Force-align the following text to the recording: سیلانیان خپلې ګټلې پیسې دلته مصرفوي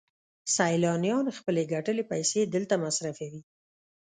سیلانیان 0.55 1.25
خپلې 1.37 1.61
ګټلې 1.73 2.03
پیسې 2.11 2.39
دلته 2.53 2.75
مصرفوي 2.83 3.41